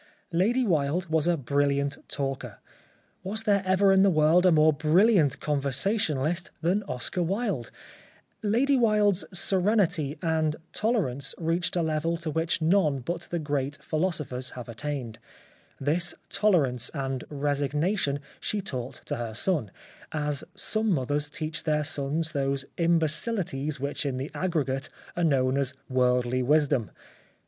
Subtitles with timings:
[0.31, 2.57] Lady Wilde was a brilliant talker:
[3.21, 7.69] was there ever in the world a more brilliant conver sationalist than Oscar Wilde?
[8.41, 14.67] Lady Wilde's serenity and tolerance reached a level to which none but great philosophers have
[14.67, 15.19] attained.
[15.79, 19.69] This tolerance and resignation she taught to her son,
[20.11, 25.59] as some mothers teach their sons those imbe cilities which in the aggregate are known
[25.59, 26.89] as worldly wisdom.